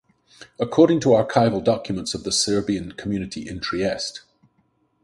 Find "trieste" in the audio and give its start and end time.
3.59-4.21